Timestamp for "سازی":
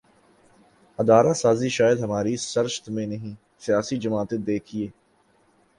1.33-1.69